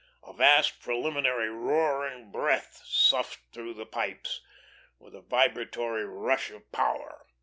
A 0.25 0.33
vast 0.33 0.79
preliminary 0.79 1.49
roaring 1.49 2.31
breath 2.31 2.81
soughed 2.85 3.37
through 3.53 3.75
the 3.75 3.85
pipes, 3.85 4.41
with 4.97 5.13
a 5.13 5.21
vibratory 5.21 6.05
rush 6.05 6.49
of 6.49 6.71
power. 6.71 7.27